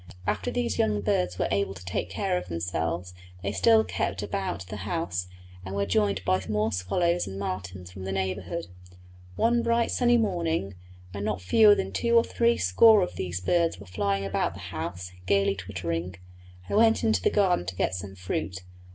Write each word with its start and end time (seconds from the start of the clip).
After 0.25 0.49
these 0.49 0.79
young 0.79 1.01
birds 1.01 1.37
were 1.37 1.47
able 1.51 1.75
to 1.75 1.85
take 1.85 2.09
care 2.09 2.35
of 2.35 2.47
themselves 2.47 3.13
they 3.43 3.51
still 3.51 3.83
kept 3.83 4.23
about 4.23 4.65
the 4.65 4.77
house, 4.77 5.27
and 5.63 5.75
were 5.75 5.85
joined 5.85 6.25
by 6.25 6.43
more 6.49 6.71
swallows 6.71 7.27
and 7.27 7.37
martins 7.37 7.91
from 7.91 8.03
the 8.05 8.11
neighbourhood. 8.11 8.65
One 9.35 9.61
bright 9.61 9.91
sunny 9.91 10.17
morning, 10.17 10.73
when 11.11 11.23
not 11.23 11.39
fewer 11.39 11.75
than 11.75 11.91
two 11.91 12.15
or 12.15 12.23
three 12.23 12.57
score 12.57 13.03
of 13.03 13.15
these 13.15 13.41
birds 13.41 13.79
were 13.79 13.85
flying 13.85 14.25
about 14.25 14.55
the 14.55 14.59
house, 14.73 15.11
gaily 15.27 15.53
twittering, 15.53 16.15
I 16.67 16.73
went 16.73 17.03
into 17.03 17.21
the 17.21 17.29
garden 17.29 17.67
to 17.67 17.75
get 17.75 17.93
some 17.93 18.15
fruit. 18.15 18.63